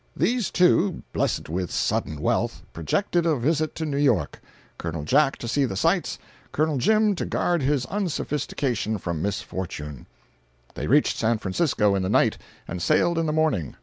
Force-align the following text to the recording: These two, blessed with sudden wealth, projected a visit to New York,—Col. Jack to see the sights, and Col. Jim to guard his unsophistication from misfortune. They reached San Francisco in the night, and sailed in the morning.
These 0.17 0.49
two, 0.49 1.03
blessed 1.13 1.47
with 1.47 1.69
sudden 1.69 2.21
wealth, 2.21 2.63
projected 2.73 3.27
a 3.27 3.35
visit 3.37 3.75
to 3.75 3.85
New 3.85 3.97
York,—Col. 3.99 5.03
Jack 5.03 5.37
to 5.37 5.47
see 5.47 5.63
the 5.63 5.75
sights, 5.75 6.17
and 6.41 6.51
Col. 6.51 6.77
Jim 6.77 7.13
to 7.13 7.23
guard 7.23 7.61
his 7.61 7.85
unsophistication 7.85 8.97
from 8.97 9.21
misfortune. 9.21 10.07
They 10.73 10.87
reached 10.87 11.17
San 11.17 11.37
Francisco 11.37 11.93
in 11.93 12.01
the 12.01 12.09
night, 12.09 12.39
and 12.67 12.81
sailed 12.81 13.19
in 13.19 13.27
the 13.27 13.31
morning. 13.31 13.75